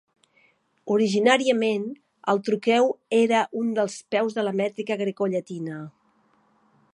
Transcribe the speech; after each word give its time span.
Originàriament, 0.93 1.83
el 2.33 2.41
troqueu 2.47 2.89
era 3.19 3.43
un 3.61 3.69
dels 3.81 3.99
peus 4.17 4.39
de 4.39 4.47
la 4.49 4.55
mètrica 4.63 4.99
grecollatina. 5.05 5.83